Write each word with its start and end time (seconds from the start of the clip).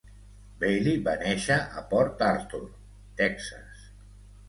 Bailey 0.63 0.97
va 1.09 1.13
néixer 1.19 1.59
a 1.83 1.85
Port 1.93 2.27
Arthur, 2.31 2.65
Texas. 3.25 3.89